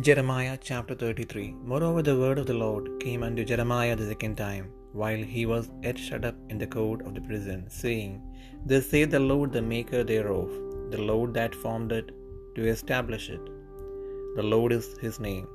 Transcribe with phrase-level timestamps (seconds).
[0.00, 4.64] Jeremiah chapter 33 Moreover, the word of the Lord came unto Jeremiah the second time,
[5.00, 8.20] while he was yet shut up in the court of the prison, saying,
[8.66, 10.50] Thus saith the Lord, the maker thereof,
[10.90, 12.10] the Lord that formed it,
[12.56, 13.44] to establish it.
[14.34, 15.46] The Lord is his name.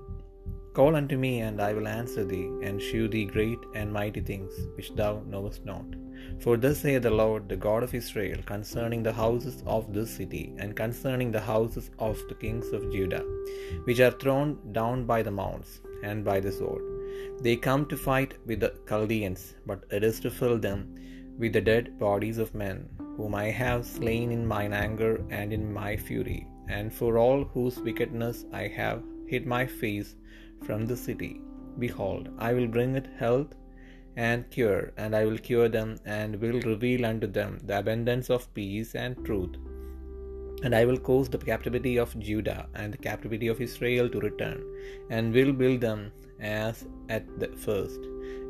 [0.73, 4.53] Call unto me, and I will answer thee, and shew thee great and mighty things
[4.77, 5.89] which thou knowest not.
[6.43, 10.53] For thus saith the Lord, the God of Israel, concerning the houses of this city,
[10.57, 13.25] and concerning the houses of the kings of Judah,
[13.83, 16.83] which are thrown down by the mounts and by the sword.
[17.41, 20.79] They come to fight with the Chaldeans, but it is to fill them
[21.37, 25.71] with the dead bodies of men, whom I have slain in mine anger and in
[25.81, 30.15] my fury, and for all whose wickedness I have hid my face
[30.65, 31.41] from the city.
[31.77, 33.53] Behold, I will bring it health
[34.15, 38.53] and cure, and I will cure them, and will reveal unto them the abundance of
[38.53, 39.55] peace and truth.
[40.63, 44.61] And I will cause the captivity of Judah and the captivity of Israel to return,
[45.09, 46.11] and will build them
[46.41, 47.99] as at the first.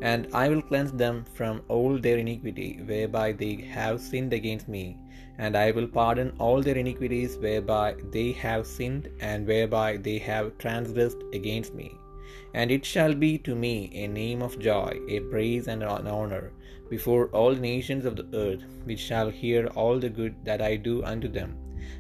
[0.02, 4.98] And I will cleanse them from all their iniquity, whereby they have sinned against me.
[5.38, 10.58] And I will pardon all their iniquities, whereby they have sinned, and whereby they have
[10.58, 11.99] transgressed against me.
[12.54, 16.52] And it shall be to me a name of joy, a praise and an honor
[16.90, 21.04] before all nations of the earth, which shall hear all the good that I do
[21.04, 21.58] unto them.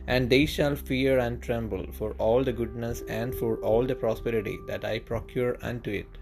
[0.07, 4.57] And they shall fear and tremble for all the goodness and for all the prosperity
[4.67, 6.18] that I procure unto it.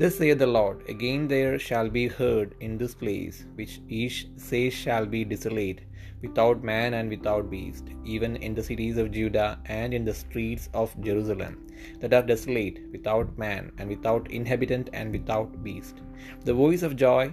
[0.00, 4.70] Thus saith the Lord, Again there shall be heard in this place, which ye say
[4.70, 5.82] shall be desolate,
[6.22, 10.70] without man and without beast, even in the cities of Judah and in the streets
[10.72, 11.66] of Jerusalem,
[12.00, 16.00] that are desolate, without man and without inhabitant and without beast.
[16.46, 17.32] The voice of joy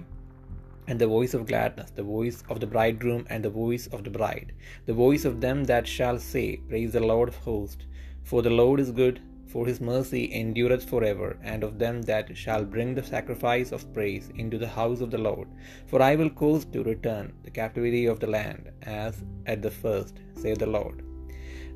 [0.88, 4.10] and the voice of gladness, the voice of the bridegroom and the voice of the
[4.10, 4.52] bride,
[4.84, 7.86] the voice of them that shall say, Praise the Lord of hosts,
[8.24, 12.64] for the Lord is good, for his mercy endureth forever, and of them that shall
[12.64, 15.48] bring the sacrifice of praise into the house of the Lord.
[15.86, 20.20] For I will cause to return the captivity of the land, as at the first,
[20.34, 21.07] saith the Lord.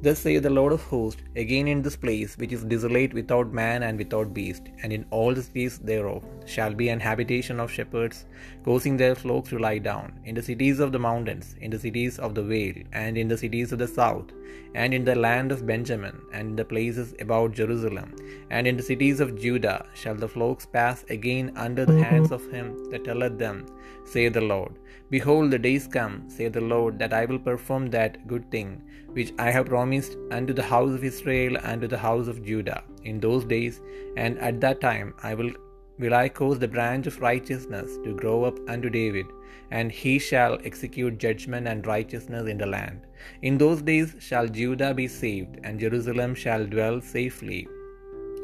[0.05, 3.85] Thus saith the Lord of hosts, again in this place which is desolate without man
[3.85, 8.25] and without beast, and in all the cities thereof, shall be an habitation of shepherds,
[8.65, 12.19] causing their flocks to lie down, in the cities of the mountains, in the cities
[12.19, 14.33] of the vale, and in the cities of the south,
[14.75, 18.11] and in the land of Benjamin, and in the places about Jerusalem,
[18.51, 22.03] and in the cities of Judah, shall the flocks pass again under the mm-hmm.
[22.03, 23.67] hands of him that telleth them,
[24.05, 24.73] saith the Lord.
[25.13, 28.71] Behold, the days come, saith the Lord, that I will perform that good thing
[29.17, 32.83] which I have promised unto the house of Israel and to the house of Judah
[33.05, 33.83] in those days,
[34.17, 35.53] and at that time I will
[35.99, 39.27] will I cause the branch of righteousness to grow up unto David,
[39.71, 43.03] and he shall execute judgment and righteousness in the land.
[43.43, 47.63] In those days shall Judah be saved, and Jerusalem shall dwell safely.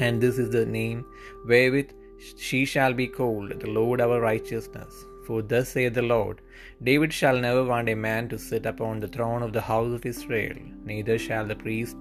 [0.00, 1.04] And this is the name
[1.46, 1.92] wherewith
[2.48, 5.06] she shall be called, the Lord our righteousness.
[5.28, 6.40] For thus saith the Lord,
[6.82, 10.06] David shall never want a man to sit upon the throne of the house of
[10.06, 10.56] Israel,
[10.90, 11.98] neither shall the priest,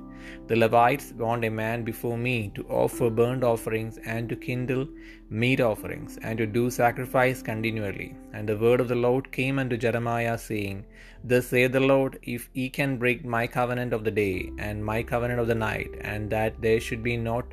[0.47, 4.87] the Levites, want a man before me to offer burnt offerings and to kindle
[5.29, 8.15] meat offerings and to do sacrifice continually.
[8.31, 10.85] And the word of the Lord came unto Jeremiah, saying,
[11.25, 15.03] Thus saith the Lord, if ye can break my covenant of the day and my
[15.03, 17.45] covenant of the night, and that there should be not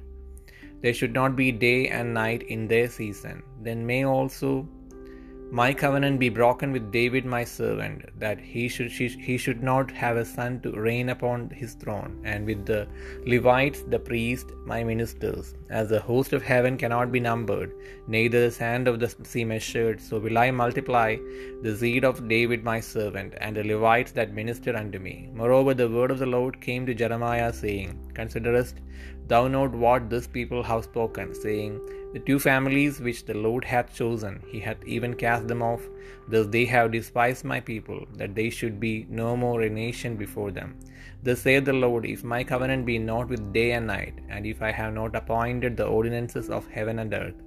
[0.82, 4.68] there should not be day and night in their season, then may also
[5.58, 8.90] my covenant be broken with David my servant, that he should
[9.26, 12.80] he should not have a son to reign upon his throne, and with the
[13.32, 15.54] Levites the priests my ministers.
[15.70, 17.70] As the host of heaven cannot be numbered,
[18.08, 21.10] neither the sand of the sea measured, so will I multiply
[21.62, 25.16] the seed of David my servant, and the Levites that minister unto me.
[25.42, 28.80] Moreover, the word of the Lord came to Jeremiah, saying, Considerest
[29.28, 31.80] thou not what this people have spoken, saying,
[32.14, 35.82] The two families which the Lord hath chosen, he hath even cast them off.
[36.28, 40.50] Thus they have despised my people, that they should be no more a nation before
[40.50, 40.76] them.
[41.22, 44.62] Thus saith the Lord, If my covenant be not with day and night, and if
[44.62, 47.40] I have not appointed the ordinances of heaven and earth,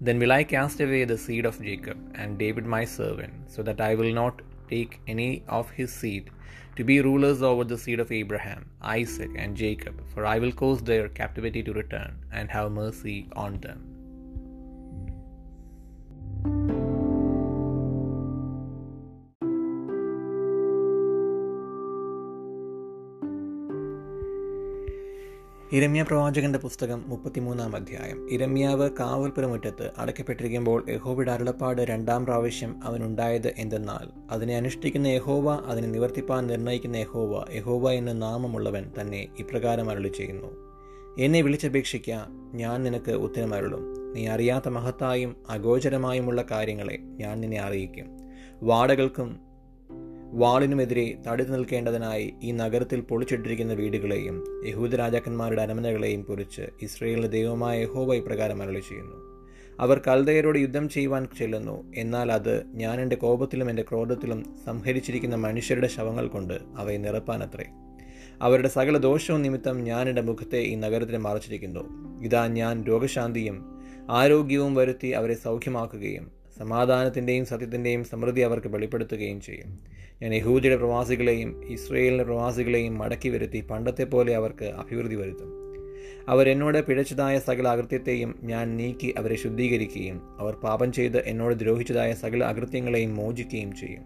[0.00, 3.80] then will I cast away the seed of Jacob and David my servant, so that
[3.80, 4.42] I will not
[4.74, 6.30] take any of his seed
[6.76, 10.82] to be rulers over the seed of Abraham, Isaac, and Jacob, for I will cause
[10.82, 13.93] their captivity to return and have mercy on them.
[25.72, 28.30] ഇരമ്യ പ്രവാചകന്റെ പുസ്തകം മുപ്പത്തിമൂന്നാം അധ്യായം.
[28.30, 36.96] ഇരമ്യാവ് കാവൽപുരമുറ്റത്ത് അടയ്ക്കപ്പെട്ടിരിക്കുമ്പോൾ യഹോബിയുടെ അരുളപ്പാട് രണ്ടാം പ്രാവശ്യം അവനുണ്ടായത് എന്തെന്നാൽ അതിനെ അനുഷ്ഠിക്കുന്ന യഹോവ അതിനെ നിവർത്തിപ്പാൻ നിർണയിക്കുന്ന
[36.96, 40.46] യഹോവ യഹോവ എന്ന നാമമുള്ളവൻ തന്നെ ഇപ്രകാരം അരുളി ചെയ്യുന്നു
[41.18, 42.10] എന്നെ വിളിച്ചപേക്ഷിക്ക
[42.54, 44.12] ഞാൻ നിനക്ക് ഉത്തരമരുളും.
[44.12, 48.06] നീ അറിയാത്ത മഹത്തായും അഗോചരമായുമുള്ള കാര്യങ്ങളെ ഞാൻ നിന്നെ അറിയിക്കും.
[48.62, 49.53] വാടകൾക്കും
[50.36, 58.62] വാളിനുമെതിരെ തടുത്തു നിൽക്കേണ്ടതിനായി ഈ നഗരത്തിൽ പൊളിച്ചിട്ടിരിക്കുന്ന വീടുകളെയും യഹൂദ രാജാക്കന്മാരുടെ അരമനകളെയും കുറിച്ച് ഇസ്രയേലിന്റെ ദൈവമായ യഹോവ ഇപ്രകാരം
[58.62, 59.16] അരളി ചെയ്യുന്നു.
[59.80, 61.92] അവർ കൽദയരോട് യുദ്ധം ചെയ്യുവാൻ ചെല്ലുന്നു.
[61.96, 67.64] എന്നാൽ അത് ഞാൻ എന്റെ കോപത്തിലും എന്റെ ക്രോധത്തിലും സംഹരിച്ചിരിക്കുന്ന മനുഷ്യരുടെ ശവങ്ങൾ കൊണ്ട് അവയെ നിറപ്പാനത്രേ.
[68.42, 71.84] അവരുടെ സകല ദോഷവും നിമിത്തം ഞാൻ എന്റെ മുഖത്തെ ഈ നഗരത്തിന് മറച്ചിരിക്കുന്നു.
[72.24, 79.93] ഇതാ ഞാൻ രോഗശാന്തിയും ആരോഗ്യവും വരുത്തി അവരെ സൗഖ്യമാക്കുകയും സമാധാനത്തിന്റെയും സത്യത്തിന്റെയും സമൃദ്ധി അവർക്ക് വെളിപ്പെടുത്തുകയും ചെയ്യും.
[80.22, 85.48] ഞാൻ യഹൂദിയുടെ പ്രവാസികളെയും ഇസ്രയേലിന്റെ പ്രവാസികളെയും മടക്കി വരുത്തി പണ്ടത്തെ പോലെ അവർക്ക് അഭിവൃദ്ധി വരുത്തും.
[86.28, 93.14] അവരെന്നോട് പിഴച്ചതായ സകല അകൃത്യത്തെയും ഞാൻ നീക്കി അവരെ ശുദ്ധീകരിക്കുകയും അവർ പാപം ചെയ്ത് എന്നോട് ദ്രോഹിച്ചതായ സകല അകൃത്യങ്ങളെയും
[93.14, 94.02] മോചിക്കുകയും ചെയ്യും.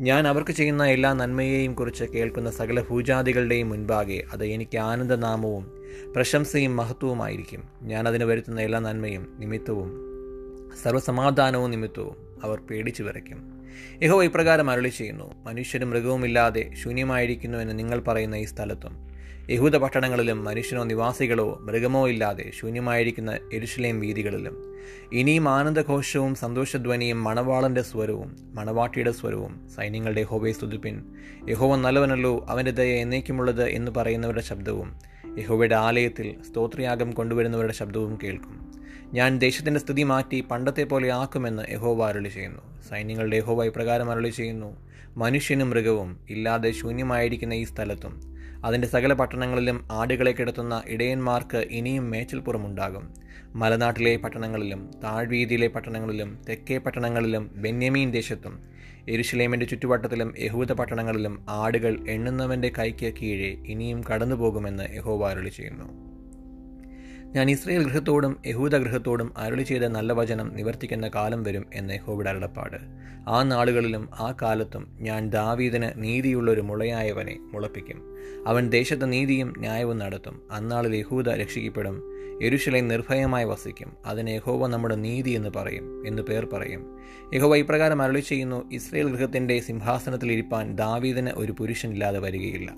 [0.00, 5.72] ഞാൻ അവർക്ക് ചെയ്യുന്ന എല്ലാ നന്മയെയും കുറിച്ച് കേൾക്കുന്ന സകല ഭൂജാതികളുടെയും മുൻപാകെ അത് എനിക്ക് ആനന്ദനാമവും
[6.14, 7.62] പ്രശംസയും മഹത്വവുമായിരിക്കും.
[7.82, 9.90] ഞാൻ അതിന് വരുത്തുന്ന എല്ലാ നന്മയും നിമിത്തവും
[10.82, 13.57] സർവസമാധാനവും നിമിത്തവും അവർ പേടിച്ചു വിറയ്ക്കും.
[14.02, 19.08] യഹോ ഇപ്രകാരം അരളി ചെയ്യുന്നു മനുഷ്യരും മൃഗവുമില്ലാതെ ശൂന്യമായിരിക്കുന്നു എന്ന് നിങ്ങൾ പറയുന്ന ഈ സ്ഥലത്തും.
[19.50, 24.76] യഹൂദ പട്ടണങ്ങളിലും മനുഷ്യനോ നിവാസികളോ മൃഗമോ ഇല്ലാതെ ശൂന്യമായിരിക്കുന്ന എരുഷലേം വീതികളിലും.
[25.12, 31.04] ഇനിയും ആനന്ദഘോഷവും സന്തോഷധ്വനിയും മണവാളന്റെ സ്വരവും മണവാട്ടിയുടെ സ്വരവും സൈന്യങ്ങളുടെ യഹോവയെ സ്തുതിപ്പിൻ.
[31.48, 34.98] യഹോവ നല്ലവനല്ലോ അവന്റെ ദയ എന്നേക്കുമുള്ളത് എന്ന് പറയുന്നവരുടെ ശബ്ദവും
[35.38, 38.67] യഹോവയുടെ ആലയത്തിൽ സ്തോത്രയാഗം കൊണ്ടുവരുന്നവരുടെ ശബ്ദവും കേൾക്കും.
[39.12, 42.82] ഞാൻ ദേശത്തിന്റെ സ്ഥിതി മാറ്റി പണ്ടത്തെ പോലെ ആക്കുമെന്ന് യഹോവ അരളി ചെയ്യുന്നു.
[42.88, 44.76] സൈന്യങ്ങളുടെ യഹോവ ഇപ്രകാരം അരളി ചെയ്യുന്നു.
[45.16, 48.20] മനുഷ്യനും മൃഗവും ഇല്ലാതെ ശൂന്യമായിരിക്കുന്ന ഈ സ്ഥലത്തും
[48.64, 53.14] അതിന്റെ സകല പട്ടണങ്ങളിലും ആടുകളെ കിടത്തുന്ന ഇടയന്മാർക്ക് ഇനിയും മേച്ചൽപ്പുറമുണ്ടാകും.
[53.54, 58.60] മലനാട്ടിലെ പട്ടണങ്ങളിലും താഴ്വീതിയിലെ പട്ടണങ്ങളിലും തെക്കേ പട്ടണങ്ങളിലും ബെന്യമീൻ ദേശത്തും
[59.08, 66.07] എരുഷലേമിന്റെ ചുറ്റുവട്ടത്തിലും യഹൂദ പട്ടണങ്ങളിലും ആടുകൾ എണ്ണുന്നവന്റെ കൈക്ക് കീഴെ ഇനിയും കടന്നുപോകുമെന്ന് യഹോവ അരുളി ചെയ്യുന്നു.
[67.28, 72.76] ഞാൻ ഇസ്രയേൽ ഗൃഹത്തോടും യഹൂദ ഗൃഹത്തോടും അരുളി ചെയ്ത നല്ല വചനം നിവർത്തിക്കുന്ന കാലം വരും എന്ന് യഹോവയുടെ അരുളപ്പാട്.
[73.28, 78.02] ആ നാളുകളിലും ആ കാലത്തും ഞാൻ ദാവീദിന് നീതിയുള്ള ഒരു മുളയായവനെ മുളപ്പിക്കും.
[78.46, 80.42] അവൻ ദേശത്ത് നീതിയും ന്യായവും നടത്തും.
[80.52, 82.02] അന്നാളിൽ യഹൂദ രക്ഷിക്കപ്പെടും.
[82.42, 83.92] എരുശിലെ നിർഭയമായി വസിക്കും.
[84.06, 86.98] അതിന് യഹോവ നമ്മുടെ നീതി എന്ന് പറയും എന്ന് പേർ പറയും.
[87.34, 92.74] യഹോവ ഇപ്രകാരം അരുളി ചെയ്യുന്നു ഇസ്രയേൽ ഗൃഹത്തിന്റെ സിംഹാസനത്തിൽ ഇരിപ്പാൻ ദാവീദിന് ഒരു പുരുഷനില്ലാതെ വരികയില്ല.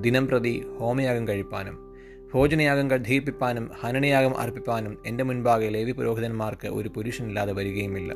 [0.00, 1.91] ദിനം പ്രതി ഹോമയാഗം കഴിപ്പാനും
[2.34, 8.14] ഭോജനയാഗം ദീപിപ്പാനും ഹനനയാഗം അർപ്പിപ്പാനും എന്റെ മുൻപാകെ ലേവി പുരോഹിതന്മാർക്ക് ഒരു പുരുഷനില്ലാതെ വരികയുമില്ല.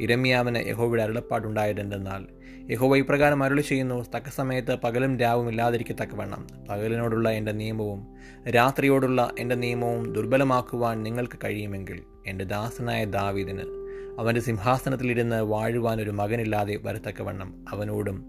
[0.00, 2.26] ഇരമ്യാവിന് യഹോവയുടെ അരുളപ്പാടുണ്ടായതെന്തെന്നാൽ
[2.72, 6.46] യഹോവ ഇപ്രകാരം അരുളി ചെയ്യുന്നു തക്ക സമയത്ത് പകലും രാവും ഇല്ലാതിരിക്കത്തക്കവണ്ണം.
[6.68, 8.06] പകലിനോടുള്ള എന്റെ നിയമവും
[8.50, 13.62] രാത്രിയോടുള്ള എന്റെ നിയമവും ദുർബലമാക്കുവാൻ നിങ്ങൾക്ക് കഴിയുമെങ്കിൽ എന്റെ ദാസനായ ദാവീദിന്
[14.18, 17.64] അവന്റെ സിംഹാസനത്തിലിരുന്ന് വാഴുവാൻ ഒരു മകനില്ലാതെ വരത്തക്കവണ്ണം.
[17.68, 18.26] അവനോടും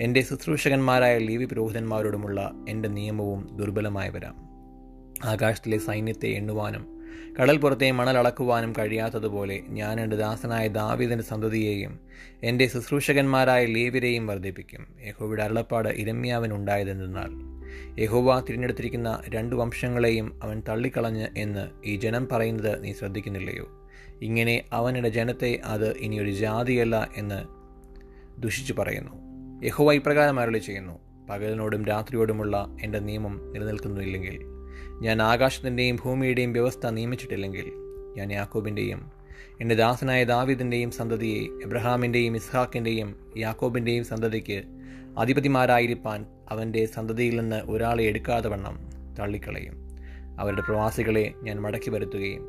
[0.00, 4.43] എന്റെ ശുശ്രൂഷകന്മാരായ ലീവി പുരോഹിതന്മാരോടുമുള്ള എന്റെ നിയമവും ദുർബലമായി വരാം.
[5.24, 6.94] ആകാശത്തിലെ സൈന്യത്തെ എണ്ണുവാനും
[7.40, 12.00] കടൽപ്പുറത്തെ മണൽ അളക്കുവാനും കഴിയാത്തതുപോലെ ഞാൻ എന്റെ ദാസനായ ദാവീദിന്റെ സന്തതിയെയും
[12.42, 14.86] എന്റെ ശുശ്രൂഷകന്മാരായ ലേവിരെയും വർദ്ധിപ്പിക്കും.
[15.06, 17.54] യഹോവയുടെ അരുളപ്പാട് ഇരമ്യാവിനുണ്ടായതെന്നാൽ
[18.00, 23.66] യഹോവ തിരഞ്ഞെടുത്തിരിക്കുന്ന രണ്ട് വംശങ്ങളെയും അവൻ തള്ളിക്കളഞ്ഞ് എന്ന് ഈ ജനം പറയുന്നത് നീ ശ്രദ്ധിക്കുന്നില്ലയോ?
[24.22, 27.44] ഇങ്ങനെ അവനുടെ ജനത്തെ അത് ഇനിയൊരു ജാതിയല്ല എന്ന്
[28.40, 29.12] ദുഷിച്ചു പറയുന്നു.
[29.66, 30.98] യഹോവ ഇപ്രകാരം അരളി ചെയ്യുന്നു
[31.30, 34.53] പകലിനോടും രാത്രിയോടുമുള്ള എന്റെ നിയമം നിലനിൽക്കുന്നില്ലെങ്കിൽ
[35.00, 37.72] ഞാൻ ആകാശത്തിന്റെയും ഭൂമിയുടെയും വ്യവസ്ഥ നിയമിച്ചിട്ടില്ലെങ്കിൽ
[38.16, 39.10] ഞാൻ യാക്കോബിന്റെയും
[39.60, 44.62] എന്റെ ദാസനായ ദാവിദിന്റെയും സന്തതിയെ എബ്രഹാമിന്റെയും ഇസ്ഹാക്കിന്റെയും യാക്കോബിന്റെയും സന്തതിക്ക്
[45.18, 48.78] അധിപതിമാരായിരിക്കാൻ അവന്റെ സന്തതിയിൽ നിന്ന് ഒരാളെ എടുക്കാതെ വണ്ണം
[49.18, 49.74] തള്ളിക്കളയും.
[50.38, 52.42] അവരുടെ പ്രവാസികളെ ഞാൻ മടക്കി വരുത്തുകയും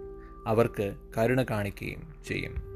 [0.47, 2.74] അവർക്ക് കരുണ കാണിക്കുകയും ചെയ്യും.